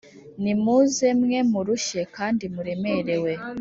Nimuze 0.41 1.07
mwe 1.21 1.39
murushye 1.51 2.01
kandi 2.15 2.43
muremerewe 2.53 3.31